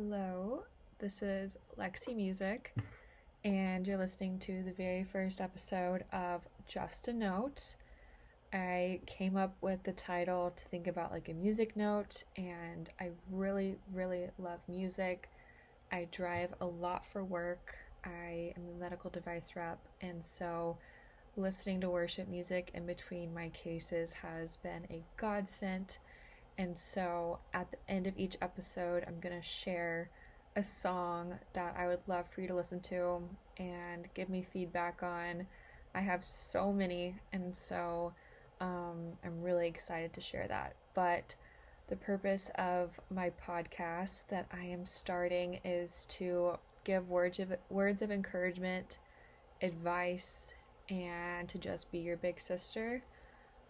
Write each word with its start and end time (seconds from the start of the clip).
Hello, 0.00 0.62
this 1.00 1.22
is 1.22 1.56
Lexi 1.76 2.14
Music, 2.14 2.72
and 3.42 3.84
you're 3.84 3.98
listening 3.98 4.38
to 4.38 4.62
the 4.62 4.70
very 4.70 5.02
first 5.02 5.40
episode 5.40 6.04
of 6.12 6.42
Just 6.68 7.08
a 7.08 7.12
Note. 7.12 7.74
I 8.52 9.00
came 9.06 9.36
up 9.36 9.56
with 9.60 9.82
the 9.82 9.90
title 9.90 10.52
to 10.54 10.64
think 10.66 10.86
about 10.86 11.10
like 11.10 11.28
a 11.28 11.32
music 11.32 11.76
note, 11.76 12.22
and 12.36 12.88
I 13.00 13.10
really, 13.28 13.76
really 13.92 14.28
love 14.38 14.60
music. 14.68 15.28
I 15.90 16.06
drive 16.12 16.54
a 16.60 16.66
lot 16.66 17.04
for 17.12 17.24
work. 17.24 17.76
I 18.04 18.52
am 18.56 18.68
a 18.76 18.80
medical 18.80 19.10
device 19.10 19.56
rep, 19.56 19.80
and 20.00 20.24
so 20.24 20.78
listening 21.36 21.80
to 21.80 21.90
worship 21.90 22.28
music 22.28 22.70
in 22.72 22.86
between 22.86 23.34
my 23.34 23.48
cases 23.48 24.12
has 24.12 24.58
been 24.58 24.86
a 24.90 25.02
godsend. 25.16 25.98
And 26.58 26.76
so 26.76 27.38
at 27.54 27.70
the 27.70 27.78
end 27.88 28.08
of 28.08 28.18
each 28.18 28.36
episode, 28.42 29.04
I'm 29.06 29.20
going 29.20 29.40
to 29.40 29.46
share 29.46 30.10
a 30.56 30.64
song 30.64 31.38
that 31.52 31.76
I 31.78 31.86
would 31.86 32.00
love 32.08 32.26
for 32.28 32.40
you 32.40 32.48
to 32.48 32.54
listen 32.54 32.80
to 32.80 33.22
and 33.58 34.08
give 34.14 34.28
me 34.28 34.44
feedback 34.52 35.02
on. 35.04 35.46
I 35.94 36.00
have 36.00 36.26
so 36.26 36.72
many, 36.72 37.14
and 37.32 37.56
so 37.56 38.12
um, 38.60 39.12
I'm 39.24 39.40
really 39.40 39.68
excited 39.68 40.12
to 40.14 40.20
share 40.20 40.48
that. 40.48 40.74
But 40.94 41.36
the 41.88 41.96
purpose 41.96 42.50
of 42.56 42.98
my 43.08 43.30
podcast 43.46 44.24
that 44.28 44.46
I 44.52 44.64
am 44.64 44.84
starting 44.84 45.60
is 45.64 46.06
to 46.10 46.58
give 46.84 47.08
words 47.08 47.38
of 47.38 47.52
words 47.70 48.02
of 48.02 48.10
encouragement, 48.10 48.98
advice, 49.62 50.52
and 50.90 51.48
to 51.48 51.58
just 51.58 51.92
be 51.92 51.98
your 51.98 52.16
big 52.16 52.40
sister. 52.40 53.02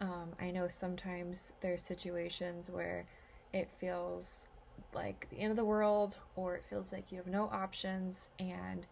Um, 0.01 0.31
I 0.41 0.51
know 0.51 0.69
sometimes 0.69 1.53
there's 1.61 1.83
situations 1.83 2.71
where 2.71 3.07
it 3.53 3.69
feels 3.81 4.47
like 4.95 5.29
the 5.31 5.39
end 5.39 5.51
of 5.51 5.57
the 5.57 5.65
world 5.65 6.19
or 6.37 6.55
it 6.55 6.65
feels 6.71 6.93
like 6.93 7.11
you 7.11 7.19
have 7.19 7.27
no 7.27 7.49
options 7.53 8.29
and 8.39 8.87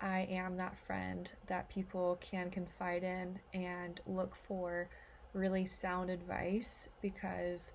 I 0.00 0.26
am 0.30 0.56
that 0.56 0.76
friend 0.76 1.30
that 1.46 1.68
people 1.68 2.18
can 2.20 2.50
confide 2.50 3.02
in 3.02 3.38
and 3.52 4.00
look 4.06 4.34
for 4.46 4.88
really 5.32 5.66
sound 5.66 6.10
advice 6.10 6.88
because 7.02 7.72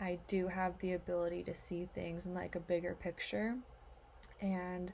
I 0.00 0.18
do 0.26 0.48
have 0.48 0.78
the 0.78 0.92
ability 0.92 1.42
to 1.44 1.54
see 1.54 1.88
things 1.94 2.26
in 2.26 2.34
like 2.34 2.54
a 2.54 2.60
bigger 2.60 2.94
picture. 2.94 3.56
And 4.40 4.92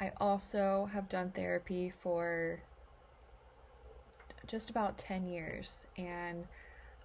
I 0.00 0.12
also 0.18 0.88
have 0.92 1.08
done 1.08 1.32
therapy 1.34 1.92
for 2.02 2.62
just 4.46 4.70
about 4.70 4.96
10 4.98 5.26
years 5.26 5.86
and 5.96 6.46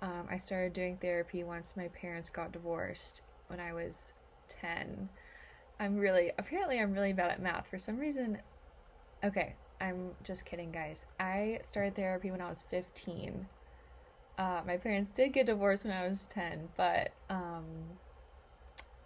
um, 0.01 0.27
I 0.29 0.37
started 0.37 0.73
doing 0.73 0.97
therapy 0.97 1.43
once 1.43 1.75
my 1.75 1.87
parents 1.89 2.29
got 2.29 2.51
divorced 2.51 3.21
when 3.47 3.59
I 3.59 3.73
was 3.73 4.13
10. 4.47 5.09
I'm 5.79 5.97
really, 5.97 6.31
apparently, 6.37 6.79
I'm 6.79 6.93
really 6.93 7.13
bad 7.13 7.31
at 7.31 7.41
math. 7.41 7.67
For 7.67 7.77
some 7.77 7.97
reason, 7.97 8.39
okay, 9.23 9.55
I'm 9.81 10.11
just 10.23 10.45
kidding, 10.45 10.71
guys. 10.71 11.05
I 11.19 11.59
started 11.63 11.95
therapy 11.95 12.31
when 12.31 12.41
I 12.41 12.49
was 12.49 12.63
15. 12.69 13.47
Uh, 14.37 14.61
my 14.65 14.77
parents 14.77 15.11
did 15.11 15.33
get 15.33 15.47
divorced 15.47 15.83
when 15.83 15.93
I 15.93 16.07
was 16.07 16.25
10, 16.27 16.69
but 16.77 17.11
um, 17.29 17.65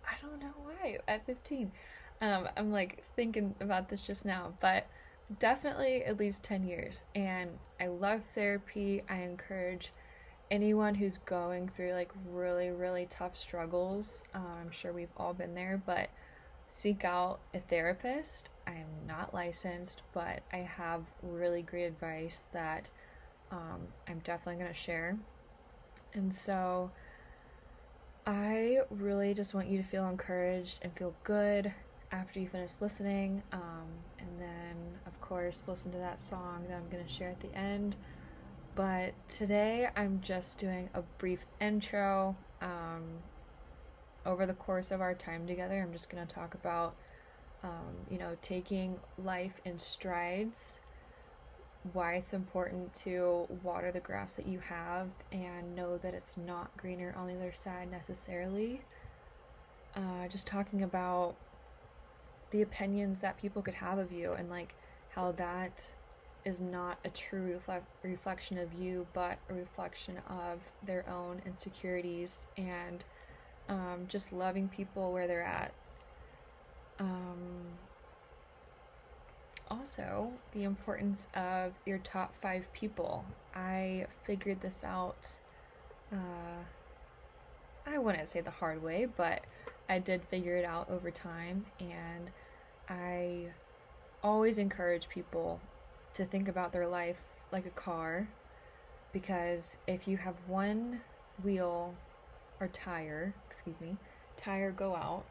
I 0.06 0.14
don't 0.22 0.40
know 0.40 0.54
why 0.64 1.00
at 1.08 1.26
15. 1.26 1.72
Um, 2.22 2.48
I'm 2.56 2.72
like 2.72 3.04
thinking 3.16 3.56
about 3.60 3.90
this 3.90 4.02
just 4.02 4.26
now, 4.26 4.54
but 4.62 4.88
definitely 5.40 6.04
at 6.04 6.18
least 6.18 6.44
10 6.44 6.64
years. 6.64 7.04
And 7.16 7.52
I 7.80 7.88
love 7.88 8.22
therapy. 8.36 9.04
I 9.10 9.18
encourage 9.18 9.92
anyone 10.54 10.94
who's 10.94 11.18
going 11.18 11.68
through 11.68 11.94
like 11.94 12.12
really, 12.32 12.70
really 12.70 13.08
tough 13.10 13.36
struggles, 13.36 14.24
um, 14.36 14.46
I'm 14.62 14.72
sure 14.72 14.94
we've 14.94 15.10
all 15.18 15.34
been 15.34 15.56
there, 15.56 15.82
but 15.84 16.10
seek 16.68 17.04
out 17.04 17.40
a 17.56 17.60
therapist. 17.60 18.50
I 18.68 18.74
am 18.74 19.08
not 19.08 19.34
licensed, 19.34 20.04
but 20.14 20.44
I 20.54 20.58
have 20.58 21.02
really 21.24 21.64
great 21.64 21.86
advice 21.86 22.46
that 22.54 22.92
um, 23.52 23.80
I'm 24.08 24.20
definitely 24.20 24.62
going 24.62 24.72
to 24.72 24.80
share. 24.80 25.18
And 26.14 26.32
so 26.32 26.92
I 28.28 28.82
really 28.92 29.34
just 29.34 29.56
want 29.56 29.70
you 29.70 29.80
to 29.80 29.84
feel 29.84 30.08
encouraged 30.08 30.78
and 30.84 30.94
feel 30.94 31.16
good 31.24 31.74
after 32.12 32.40
you 32.40 32.48
finish 32.48 32.74
listening. 32.80 33.42
Um, 33.52 33.88
and 34.20 34.30
then, 34.40 34.76
of 35.08 35.20
course, 35.20 35.64
listen 35.68 35.92
to 35.94 35.98
that 35.98 36.22
song 36.22 36.66
that 36.70 36.76
I'm 36.76 36.90
going 36.92 37.04
to 37.04 37.12
share 37.12 37.30
at 37.30 37.40
the 37.40 37.58
end 37.58 37.96
but 38.76 39.14
today 39.30 39.90
I'm 39.96 40.20
just 40.24 40.58
doing 40.58 40.90
a 40.94 41.02
brief 41.18 41.46
intro. 41.62 42.36
Um, 42.62 43.04
over 44.26 44.46
the 44.46 44.54
course 44.54 44.92
of 44.92 45.02
our 45.02 45.14
time 45.14 45.46
together, 45.46 45.82
I'm 45.82 45.92
just 45.92 46.10
going 46.10 46.26
to 46.26 46.34
talk 46.34 46.54
about, 46.54 46.96
um, 47.64 47.96
you 48.10 48.18
know, 48.18 48.38
taking 48.42 49.00
life 49.24 49.60
in 49.66 49.78
strides, 49.78 50.80
why 51.92 52.16
it's 52.16 52.34
important 52.34 52.94
to 52.94 53.46
water 53.62 53.92
the 53.92 54.00
grass 54.00 54.34
that 54.34 54.48
you 54.48 54.60
have 54.60 55.10
and 55.32 55.76
know 55.76 55.98
that 55.98 56.14
it's 56.14 56.38
not 56.38 56.76
greener 56.78 57.14
on 57.18 57.28
the 57.28 57.36
other 57.36 57.52
side 57.52 57.92
necessarily. 57.92 58.82
Uh, 59.96 60.28
just 60.30 60.48
talking 60.48 60.84
about 60.84 61.36
the 62.52 62.62
opinions 62.62 63.20
that 63.20 63.40
people 63.40 63.62
could 63.62 63.74
have 63.76 63.98
of 63.98 64.12
you 64.12 64.32
and 64.32 64.50
like 64.50 64.74
how 65.10 65.32
that 65.34 65.84
is 66.46 66.60
not 66.60 66.98
a 67.06 67.10
true 67.10 67.54
reflect- 67.54 67.88
reflection 68.04 68.58
of 68.58 68.74
you, 68.74 69.08
but 69.14 69.38
a 69.50 69.54
reflection 69.54 70.18
of 70.30 70.60
their 70.86 71.08
own 71.10 71.42
insecurities 71.46 72.48
and 72.58 73.04
um, 73.70 74.06
just 74.08 74.34
loving 74.34 74.68
people 74.68 75.12
where 75.12 75.28
they're 75.28 75.44
at. 75.44 75.74
Um, 77.00 77.78
also, 79.72 80.32
the 80.52 80.64
importance 80.64 81.28
of 81.34 81.74
your 81.86 81.98
top 82.00 82.36
five 82.42 82.72
people. 82.74 83.26
I 83.56 84.08
figured 84.26 84.62
this 84.62 84.84
out. 84.84 85.28
Uh, 86.12 86.64
I 87.86 87.98
wouldn't 87.98 88.30
say 88.30 88.42
the 88.42 88.52
hard 88.52 88.84
way, 88.84 89.06
but 89.06 89.44
I 89.90 90.00
did 90.00 90.24
figure 90.24 90.56
it 90.56 90.66
out 90.66 90.90
over 90.90 91.12
time, 91.12 91.66
and 91.80 92.30
I 92.88 93.48
always 94.24 94.58
encourage 94.58 95.10
people 95.10 95.60
to 96.14 96.26
think 96.26 96.48
about 96.48 96.72
their 96.72 96.88
life 96.88 97.18
like 97.52 97.66
a 97.66 97.72
car 97.72 98.28
because 99.12 99.78
if 99.88 100.08
you 100.08 100.18
have 100.18 100.36
one 100.48 101.02
wheel 101.44 101.94
or 102.60 102.68
tire, 102.70 103.34
excuse 103.50 103.80
me, 103.80 103.96
tire 104.38 104.72
go 104.72 104.96
out, 104.96 105.24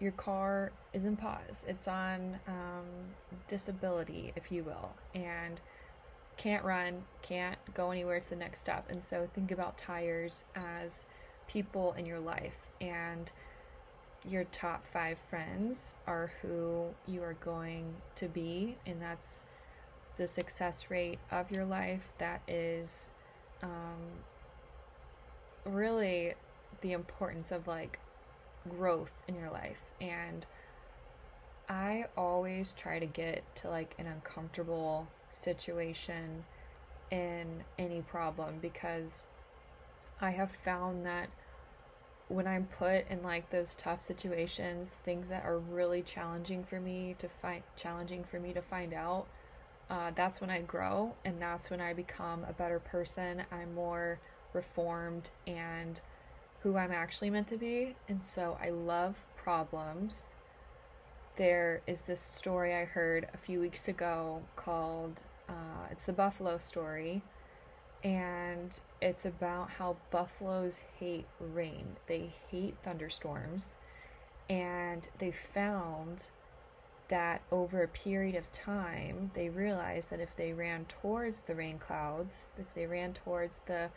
your 0.00 0.12
car 0.12 0.72
is 0.92 1.04
in 1.04 1.16
pause. 1.16 1.64
It's 1.68 1.86
on 1.86 2.38
um, 2.48 2.86
disability, 3.46 4.32
if 4.34 4.50
you 4.50 4.64
will, 4.64 4.90
and 5.14 5.60
can't 6.36 6.64
run, 6.64 7.02
can't 7.22 7.58
go 7.74 7.92
anywhere 7.92 8.18
to 8.18 8.30
the 8.30 8.36
next 8.36 8.62
stop. 8.62 8.86
And 8.90 9.02
so 9.02 9.28
think 9.32 9.52
about 9.52 9.78
tires 9.78 10.44
as 10.56 11.06
people 11.46 11.94
in 11.96 12.04
your 12.04 12.18
life 12.18 12.56
and 12.80 13.30
your 14.28 14.44
top 14.44 14.84
five 14.92 15.18
friends 15.30 15.94
are 16.06 16.32
who 16.42 16.86
you 17.06 17.22
are 17.22 17.34
going 17.34 17.94
to 18.16 18.26
be, 18.26 18.76
and 18.86 19.00
that's 19.00 19.42
the 20.16 20.28
success 20.28 20.86
rate 20.90 21.18
of 21.30 21.50
your 21.50 21.64
life 21.64 22.08
that 22.18 22.42
is 22.46 23.10
um, 23.62 24.22
really 25.64 26.34
the 26.80 26.92
importance 26.92 27.50
of 27.50 27.66
like 27.66 27.98
growth 28.68 29.12
in 29.28 29.34
your 29.34 29.50
life. 29.50 29.80
And 30.00 30.46
i 31.72 32.04
always 32.16 32.74
try 32.74 32.98
to 32.98 33.06
get 33.06 33.42
to 33.56 33.68
like 33.68 33.94
an 33.98 34.06
uncomfortable 34.06 35.08
situation 35.30 36.44
in 37.10 37.64
any 37.78 38.02
problem 38.02 38.56
because 38.60 39.24
i 40.20 40.30
have 40.30 40.50
found 40.50 41.06
that 41.06 41.28
when 42.28 42.46
i'm 42.46 42.66
put 42.78 43.08
in 43.08 43.22
like 43.22 43.48
those 43.50 43.74
tough 43.76 44.02
situations 44.02 45.00
things 45.04 45.28
that 45.28 45.44
are 45.44 45.58
really 45.58 46.02
challenging 46.02 46.62
for 46.62 46.80
me 46.80 47.14
to 47.18 47.28
find 47.28 47.62
challenging 47.76 48.24
for 48.24 48.38
me 48.38 48.52
to 48.52 48.62
find 48.62 48.92
out 48.92 49.26
uh, 49.92 50.10
that's 50.14 50.40
when 50.40 50.48
I 50.48 50.62
grow 50.62 51.14
and 51.22 51.38
that's 51.38 51.68
when 51.68 51.82
I 51.82 51.92
become 51.92 52.46
a 52.48 52.54
better 52.54 52.78
person. 52.78 53.42
I'm 53.52 53.74
more 53.74 54.18
reformed 54.54 55.28
and 55.46 56.00
who 56.62 56.78
I'm 56.78 56.92
actually 56.92 57.28
meant 57.28 57.46
to 57.48 57.58
be. 57.58 57.94
And 58.08 58.24
so 58.24 58.56
I 58.62 58.70
love 58.70 59.16
problems. 59.36 60.32
There 61.36 61.82
is 61.86 62.00
this 62.02 62.22
story 62.22 62.74
I 62.74 62.86
heard 62.86 63.28
a 63.34 63.36
few 63.36 63.60
weeks 63.60 63.86
ago 63.86 64.40
called 64.56 65.24
uh, 65.46 65.88
it's 65.90 66.04
the 66.04 66.12
buffalo 66.14 66.56
story 66.56 67.20
and 68.02 68.80
it's 69.02 69.26
about 69.26 69.68
how 69.72 69.96
buffaloes 70.10 70.82
hate 70.98 71.26
rain 71.38 71.84
they 72.06 72.32
hate 72.48 72.74
thunderstorms 72.82 73.76
and 74.48 75.08
they 75.18 75.30
found 75.30 76.24
that 77.12 77.42
over 77.50 77.82
a 77.82 77.88
period 77.88 78.34
of 78.34 78.50
time, 78.52 79.30
they 79.34 79.50
realized 79.50 80.08
that 80.08 80.18
if 80.18 80.34
they 80.34 80.54
ran 80.54 80.86
towards 80.86 81.42
the 81.42 81.54
rain 81.54 81.78
clouds, 81.78 82.50
if 82.58 82.72
they 82.74 82.86
ran 82.86 83.12
towards 83.12 83.60
the 83.66 83.90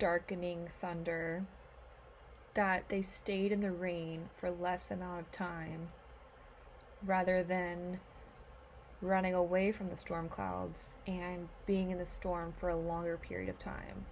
darkening 0.00 0.68
thunder, 0.80 1.44
that 2.54 2.88
they 2.88 3.00
stayed 3.00 3.52
in 3.52 3.60
the 3.60 3.70
rain 3.70 4.28
for 4.36 4.50
less 4.50 4.90
amount 4.90 5.20
of 5.20 5.30
time 5.30 5.90
rather 7.06 7.44
than 7.44 8.00
running 9.00 9.34
away 9.34 9.70
from 9.70 9.88
the 9.88 9.96
storm 9.96 10.28
clouds 10.28 10.96
and 11.06 11.48
being 11.64 11.92
in 11.92 11.98
the 11.98 12.06
storm 12.06 12.52
for 12.56 12.70
a 12.70 12.76
longer 12.76 13.16
period 13.16 13.48
of 13.48 13.56
time. 13.60 14.04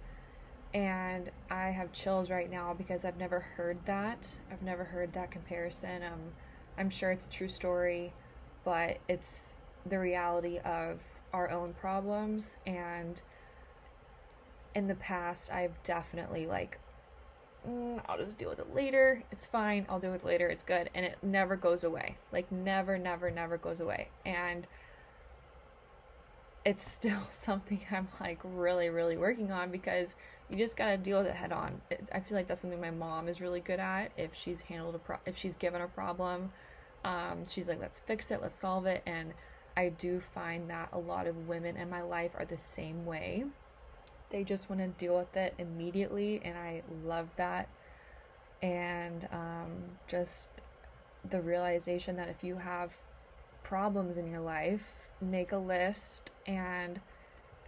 And 0.73 1.31
I 1.51 1.71
have 1.71 1.91
chills 1.91 2.29
right 2.29 2.49
now 2.49 2.73
because 2.73 3.03
I've 3.03 3.17
never 3.17 3.41
heard 3.41 3.79
that. 3.87 4.37
I've 4.49 4.61
never 4.61 4.85
heard 4.85 5.11
that 5.15 5.31
comparison. 5.31 6.01
Um, 6.01 6.31
I'm 6.77 6.89
sure 6.89 7.11
it's 7.11 7.25
a 7.25 7.29
true 7.29 7.49
story, 7.49 8.13
but 8.63 8.97
it's 9.07 9.55
the 9.85 9.99
reality 9.99 10.59
of 10.59 10.99
our 11.33 11.49
own 11.49 11.73
problems. 11.73 12.57
And 12.65 13.21
in 14.75 14.87
the 14.87 14.95
past, 14.95 15.51
I've 15.51 15.81
definitely 15.83 16.45
like 16.45 16.79
mm, 17.67 17.99
I'll 18.07 18.17
just 18.17 18.37
deal 18.37 18.49
with 18.49 18.59
it 18.59 18.73
later. 18.73 19.23
It's 19.31 19.45
fine. 19.45 19.85
I'll 19.89 19.99
deal 19.99 20.11
with 20.11 20.23
it 20.23 20.27
later. 20.27 20.47
It's 20.47 20.63
good. 20.63 20.89
And 20.93 21.05
it 21.05 21.17
never 21.21 21.55
goes 21.55 21.83
away. 21.83 22.17
Like, 22.31 22.51
never, 22.51 22.97
never, 22.97 23.29
never 23.29 23.57
goes 23.57 23.79
away. 23.79 24.09
And 24.25 24.67
it's 26.65 26.89
still 26.89 27.21
something 27.33 27.81
I'm 27.91 28.07
like 28.19 28.39
really, 28.43 28.89
really 28.89 29.17
working 29.17 29.51
on 29.51 29.71
because 29.71 30.15
you 30.49 30.57
just 30.57 30.77
got 30.77 30.91
to 30.91 30.97
deal 30.97 31.17
with 31.17 31.27
it 31.27 31.35
head 31.35 31.51
on. 31.51 31.81
It, 31.89 32.07
I 32.13 32.19
feel 32.19 32.37
like 32.37 32.47
that's 32.47 32.61
something 32.61 32.79
my 32.79 32.91
mom 32.91 33.27
is 33.27 33.41
really 33.41 33.59
good 33.59 33.79
at. 33.79 34.11
If 34.17 34.33
she's 34.33 34.61
handled 34.61 34.95
a 34.95 34.99
pro, 34.99 35.17
if 35.25 35.37
she's 35.37 35.55
given 35.55 35.81
a 35.81 35.87
problem, 35.87 36.51
um, 37.03 37.47
she's 37.47 37.67
like, 37.67 37.79
let's 37.79 37.99
fix 37.99 38.31
it, 38.31 38.41
let's 38.41 38.57
solve 38.57 38.85
it. 38.85 39.01
And 39.05 39.33
I 39.75 39.89
do 39.89 40.21
find 40.33 40.69
that 40.69 40.89
a 40.91 40.97
lot 40.99 41.27
of 41.27 41.47
women 41.47 41.77
in 41.77 41.89
my 41.89 42.01
life 42.01 42.31
are 42.37 42.45
the 42.45 42.57
same 42.57 43.05
way. 43.05 43.45
They 44.29 44.43
just 44.43 44.69
want 44.69 44.81
to 44.81 44.87
deal 44.87 45.17
with 45.17 45.37
it 45.37 45.53
immediately, 45.57 46.41
and 46.43 46.57
I 46.57 46.83
love 47.05 47.29
that. 47.37 47.69
And 48.61 49.27
um, 49.31 49.71
just 50.07 50.49
the 51.29 51.39
realization 51.41 52.15
that 52.17 52.27
if 52.27 52.43
you 52.43 52.57
have 52.57 52.97
problems 53.63 54.17
in 54.17 54.29
your 54.29 54.41
life, 54.41 54.93
make 55.21 55.51
a 55.51 55.57
list 55.57 56.29
and 56.45 56.99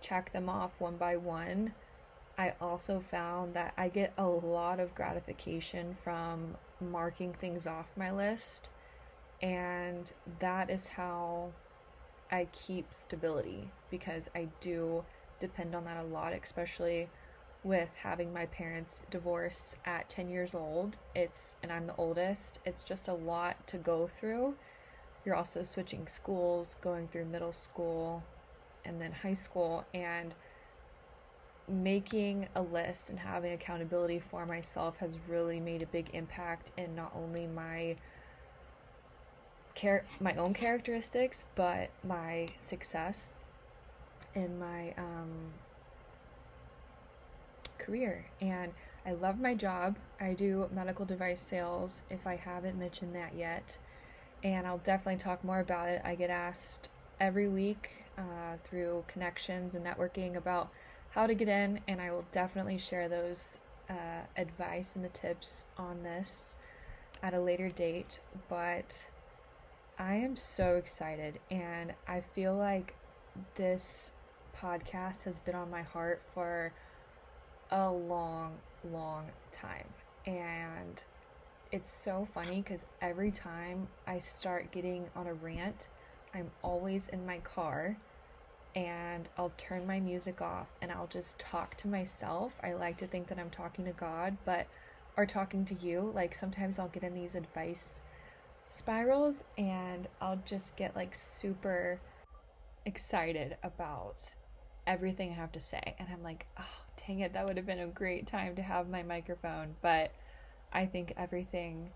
check 0.01 0.31
them 0.31 0.49
off 0.49 0.71
one 0.79 0.97
by 0.97 1.15
one. 1.15 1.73
I 2.37 2.53
also 2.61 3.01
found 3.01 3.53
that 3.53 3.73
I 3.77 3.89
get 3.89 4.13
a 4.17 4.25
lot 4.25 4.79
of 4.79 4.95
gratification 4.95 5.97
from 6.03 6.55
marking 6.79 7.33
things 7.33 7.67
off 7.67 7.87
my 7.97 8.11
list, 8.11 8.69
and 9.41 10.11
that 10.39 10.69
is 10.69 10.87
how 10.87 11.51
I 12.31 12.47
keep 12.51 12.93
stability 12.93 13.69
because 13.89 14.29
I 14.35 14.49
do 14.59 15.03
depend 15.39 15.73
on 15.75 15.85
that 15.85 16.03
a 16.03 16.07
lot, 16.07 16.33
especially 16.33 17.09
with 17.63 17.93
having 17.95 18.31
my 18.31 18.45
parents 18.45 19.01
divorce 19.09 19.75
at 19.85 20.09
10 20.09 20.29
years 20.29 20.53
old. 20.53 20.97
It's 21.15 21.57
and 21.63 21.71
I'm 21.71 21.87
the 21.87 21.95
oldest. 21.95 22.59
It's 22.65 22.83
just 22.83 23.07
a 23.07 23.13
lot 23.13 23.67
to 23.67 23.77
go 23.77 24.07
through. 24.07 24.55
You're 25.25 25.35
also 25.35 25.63
switching 25.63 26.07
schools, 26.07 26.77
going 26.81 27.07
through 27.07 27.25
middle 27.25 27.53
school 27.53 28.23
and 28.85 29.01
then 29.01 29.11
high 29.11 29.33
school 29.33 29.85
and 29.93 30.33
making 31.67 32.47
a 32.55 32.61
list 32.61 33.09
and 33.09 33.19
having 33.19 33.53
accountability 33.53 34.19
for 34.19 34.45
myself 34.45 34.97
has 34.97 35.17
really 35.27 35.59
made 35.59 35.81
a 35.81 35.85
big 35.87 36.09
impact 36.13 36.71
in 36.77 36.95
not 36.95 37.11
only 37.15 37.45
my 37.45 37.95
char- 39.79 40.05
my 40.19 40.33
own 40.35 40.53
characteristics 40.53 41.45
but 41.55 41.89
my 42.03 42.47
success 42.59 43.35
in 44.35 44.59
my 44.59 44.93
um, 44.97 45.51
career. 47.77 48.25
And 48.41 48.71
I 49.05 49.13
love 49.13 49.39
my 49.39 49.55
job. 49.55 49.97
I 50.19 50.33
do 50.33 50.69
medical 50.73 51.05
device 51.05 51.41
sales, 51.41 52.03
if 52.09 52.27
I 52.27 52.35
haven't 52.35 52.77
mentioned 52.77 53.15
that 53.15 53.33
yet. 53.35 53.77
And 54.43 54.67
I'll 54.67 54.79
definitely 54.79 55.17
talk 55.17 55.43
more 55.43 55.59
about 55.59 55.89
it. 55.89 56.01
I 56.05 56.15
get 56.15 56.29
asked 56.29 56.89
every 57.19 57.47
week 57.47 57.89
uh, 58.17 58.57
through 58.63 59.05
connections 59.07 59.75
and 59.75 59.85
networking 59.85 60.35
about 60.35 60.69
how 61.11 61.25
to 61.25 61.33
get 61.33 61.49
in, 61.49 61.79
and 61.87 61.99
I 61.99 62.11
will 62.11 62.25
definitely 62.31 62.77
share 62.77 63.09
those 63.09 63.59
uh, 63.89 64.21
advice 64.37 64.95
and 64.95 65.03
the 65.03 65.09
tips 65.09 65.65
on 65.77 66.03
this 66.03 66.55
at 67.23 67.33
a 67.33 67.39
later 67.39 67.69
date. 67.69 68.19
But 68.47 69.05
I 70.01 70.15
am 70.15 70.37
so 70.37 70.77
excited, 70.77 71.39
and 71.51 71.93
I 72.07 72.21
feel 72.21 72.55
like 72.55 72.95
this 73.55 74.13
podcast 74.57 75.23
has 75.23 75.39
been 75.39 75.55
on 75.55 75.69
my 75.69 75.81
heart 75.81 76.21
for 76.33 76.71
a 77.69 77.91
long, 77.91 78.55
long 78.89 79.25
time. 79.51 79.89
And 80.25 81.03
it's 81.73 81.91
so 81.91 82.29
funny 82.33 82.61
because 82.61 82.85
every 83.01 83.29
time 83.29 83.89
I 84.07 84.19
start 84.19 84.71
getting 84.71 85.07
on 85.17 85.27
a 85.27 85.33
rant, 85.33 85.89
I'm 86.33 86.49
always 86.63 87.09
in 87.09 87.25
my 87.25 87.39
car 87.39 87.97
and 88.75 89.27
I'll 89.37 89.51
turn 89.57 89.85
my 89.85 89.99
music 89.99 90.41
off 90.41 90.67
and 90.81 90.91
I'll 90.91 91.07
just 91.07 91.37
talk 91.39 91.75
to 91.77 91.89
myself. 91.89 92.53
I 92.63 92.71
like 92.71 92.97
to 92.99 93.07
think 93.07 93.27
that 93.27 93.39
I'm 93.39 93.49
talking 93.49 93.83
to 93.83 93.91
God, 93.91 94.37
but 94.45 94.67
or 95.17 95.25
talking 95.25 95.65
to 95.65 95.75
you. 95.75 96.11
Like 96.15 96.35
sometimes 96.35 96.79
I'll 96.79 96.87
get 96.87 97.03
in 97.03 97.13
these 97.13 97.35
advice 97.35 98.01
spirals 98.69 99.43
and 99.57 100.07
I'll 100.21 100.41
just 100.45 100.77
get 100.77 100.95
like 100.95 101.15
super 101.15 101.99
excited 102.85 103.57
about 103.63 104.21
everything 104.87 105.31
I 105.31 105.35
have 105.35 105.51
to 105.53 105.59
say. 105.59 105.95
And 105.99 106.07
I'm 106.11 106.23
like, 106.23 106.45
oh, 106.59 106.63
dang 107.05 107.19
it, 107.19 107.33
that 107.33 107.45
would 107.45 107.57
have 107.57 107.65
been 107.65 107.79
a 107.79 107.87
great 107.87 108.27
time 108.27 108.55
to 108.55 108.61
have 108.61 108.89
my 108.89 109.03
microphone. 109.03 109.75
But 109.81 110.11
I 110.71 110.85
think 110.85 111.13
everything 111.17 111.91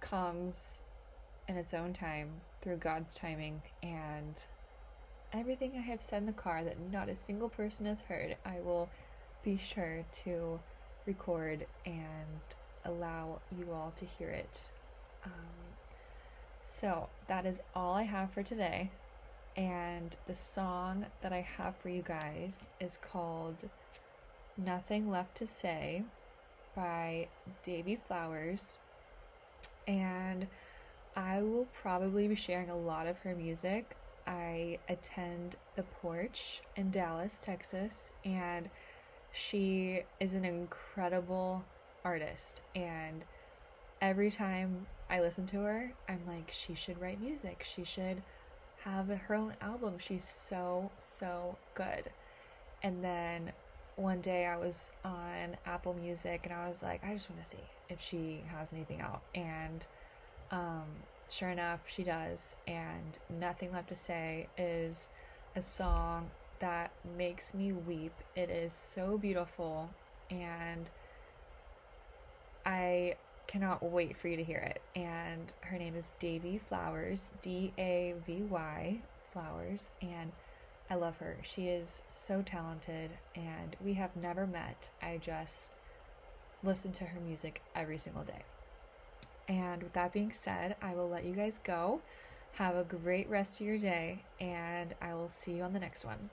comes 0.00 0.82
in 1.48 1.56
its 1.56 1.74
own 1.74 1.92
time 1.92 2.30
through 2.60 2.76
God's 2.76 3.14
timing. 3.14 3.62
And 3.82 4.42
everything 5.32 5.72
I 5.76 5.80
have 5.80 6.02
said 6.02 6.18
in 6.18 6.26
the 6.26 6.32
car 6.32 6.64
that 6.64 6.78
not 6.92 7.08
a 7.08 7.16
single 7.16 7.48
person 7.48 7.86
has 7.86 8.00
heard, 8.02 8.36
I 8.44 8.60
will 8.60 8.88
be 9.42 9.58
sure 9.58 10.04
to 10.24 10.60
record 11.06 11.66
and 11.84 11.96
allow 12.84 13.40
you 13.56 13.72
all 13.72 13.92
to 13.96 14.04
hear 14.04 14.28
it. 14.28 14.70
Um, 15.24 15.32
so 16.64 17.08
that 17.28 17.46
is 17.46 17.60
all 17.74 17.94
I 17.94 18.02
have 18.02 18.32
for 18.32 18.42
today. 18.42 18.90
And 19.56 20.16
the 20.26 20.34
song 20.34 21.06
that 21.20 21.32
I 21.32 21.46
have 21.58 21.76
for 21.76 21.90
you 21.90 22.02
guys 22.02 22.68
is 22.80 22.98
called 23.10 23.68
Nothing 24.56 25.10
Left 25.10 25.34
to 25.36 25.46
Say 25.46 26.04
by 26.74 27.28
Davy 27.62 27.96
Flowers. 28.06 28.78
And 29.86 30.46
I 31.14 31.42
will 31.42 31.66
probably 31.82 32.28
be 32.28 32.34
sharing 32.34 32.70
a 32.70 32.76
lot 32.76 33.06
of 33.06 33.18
her 33.18 33.34
music. 33.34 33.96
I 34.26 34.78
attend 34.88 35.56
The 35.76 35.82
Porch 35.82 36.62
in 36.76 36.90
Dallas, 36.90 37.40
Texas, 37.44 38.12
and 38.24 38.70
she 39.32 40.02
is 40.20 40.34
an 40.34 40.44
incredible 40.44 41.64
artist. 42.04 42.62
And 42.74 43.24
every 44.12 44.30
time 44.30 44.86
I 45.08 45.22
listen 45.22 45.46
to 45.46 45.60
her, 45.60 45.90
I'm 46.06 46.20
like, 46.28 46.50
she 46.52 46.74
should 46.74 47.00
write 47.00 47.18
music. 47.18 47.64
She 47.66 47.82
should 47.82 48.20
have 48.84 49.08
her 49.08 49.34
own 49.34 49.54
album. 49.62 49.94
She's 49.98 50.22
so, 50.22 50.90
so 50.98 51.56
good. 51.74 52.10
And 52.82 53.02
then 53.02 53.52
one 53.96 54.20
day 54.20 54.44
I 54.44 54.58
was 54.58 54.90
on 55.02 55.56
Apple 55.64 55.94
Music 55.94 56.42
and 56.44 56.52
I 56.52 56.68
was 56.68 56.82
like, 56.82 57.02
I 57.02 57.14
just 57.14 57.30
want 57.30 57.42
to 57.42 57.48
see 57.48 57.64
if 57.88 58.02
she 58.02 58.42
has 58.54 58.74
anything 58.74 59.00
out. 59.00 59.22
And 59.34 59.86
um, 60.50 60.84
sure 61.30 61.48
enough, 61.48 61.80
she 61.86 62.02
does. 62.02 62.54
And 62.66 63.18
Nothing 63.40 63.72
Left 63.72 63.88
to 63.88 63.96
Say 63.96 64.46
is 64.58 65.08
a 65.56 65.62
song 65.62 66.28
that 66.58 66.90
makes 67.16 67.54
me 67.54 67.72
weep. 67.72 68.12
It 68.36 68.50
is 68.50 68.74
so 68.74 69.16
beautiful. 69.16 69.88
And 70.30 70.90
I 72.66 73.16
cannot 73.46 73.82
wait 73.82 74.16
for 74.16 74.28
you 74.28 74.36
to 74.36 74.44
hear 74.44 74.58
it. 74.58 74.80
And 74.94 75.52
her 75.62 75.78
name 75.78 75.94
is 75.94 76.12
Davy 76.18 76.60
Flowers, 76.68 77.32
D 77.42 77.72
A 77.78 78.14
V 78.26 78.42
Y 78.42 79.00
Flowers, 79.32 79.90
and 80.00 80.32
I 80.90 80.94
love 80.94 81.16
her. 81.18 81.38
She 81.42 81.68
is 81.68 82.02
so 82.08 82.42
talented, 82.42 83.10
and 83.34 83.76
we 83.82 83.94
have 83.94 84.14
never 84.16 84.46
met. 84.46 84.90
I 85.00 85.18
just 85.18 85.72
listen 86.62 86.92
to 86.92 87.04
her 87.04 87.20
music 87.20 87.62
every 87.74 87.98
single 87.98 88.24
day. 88.24 88.42
And 89.48 89.82
with 89.82 89.92
that 89.94 90.12
being 90.12 90.32
said, 90.32 90.76
I 90.80 90.94
will 90.94 91.08
let 91.08 91.24
you 91.24 91.32
guys 91.32 91.60
go. 91.62 92.00
Have 92.56 92.76
a 92.76 92.84
great 92.84 93.28
rest 93.30 93.60
of 93.60 93.66
your 93.66 93.78
day, 93.78 94.22
and 94.38 94.94
I 95.00 95.14
will 95.14 95.28
see 95.28 95.52
you 95.52 95.62
on 95.62 95.72
the 95.72 95.80
next 95.80 96.04
one. 96.04 96.30